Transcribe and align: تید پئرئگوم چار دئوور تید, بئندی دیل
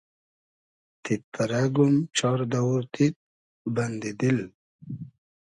تید 1.03 1.21
پئرئگوم 1.33 1.95
چار 2.17 2.39
دئوور 2.51 2.83
تید, 2.93 3.15
بئندی 3.73 4.11
دیل 4.19 4.39